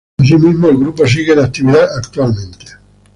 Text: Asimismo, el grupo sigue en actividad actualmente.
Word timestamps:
Asimismo, 0.19 0.67
el 0.67 0.77
grupo 0.77 1.05
sigue 1.05 1.33
en 1.33 1.41
actividad 1.41 1.87
actualmente. 1.95 2.65